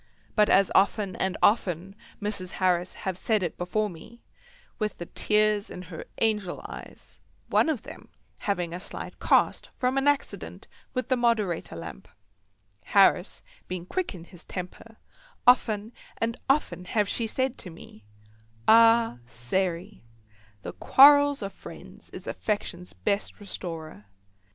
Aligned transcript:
But, 0.33 0.49
as 0.49 0.71
often 0.73 1.15
and 1.17 1.37
often 1.43 1.95
Mrs. 2.19 2.53
Harris 2.53 2.93
have 3.05 3.19
said 3.19 3.43
it 3.43 3.55
before 3.55 3.87
me, 3.87 4.23
with 4.79 4.97
the 4.97 5.05
tears 5.05 5.69
in 5.69 5.83
her 5.83 6.05
angel 6.19 6.65
eyes—one 6.67 7.69
of 7.69 7.83
them 7.83 8.09
having 8.39 8.73
a 8.73 8.79
slight 8.79 9.19
cast 9.19 9.69
from 9.75 9.99
an 9.99 10.07
accident 10.07 10.67
with 10.95 11.09
the 11.09 11.15
moderator 11.17 11.75
lamp, 11.75 12.07
Harris 12.85 13.43
being 13.67 13.85
quick 13.85 14.15
in 14.15 14.23
his 14.23 14.43
temper—often 14.43 15.93
and 16.17 16.37
often 16.49 16.85
have 16.85 17.07
she 17.07 17.27
said 17.27 17.55
to 17.59 17.69
me: 17.69 18.03
"Ah, 18.67 19.19
Sairey, 19.27 20.01
the 20.63 20.73
quarrels 20.73 21.43
of 21.43 21.53
friends 21.53 22.09
is 22.09 22.25
affection's 22.25 22.93
best 22.93 23.39
restorer." 23.39 24.07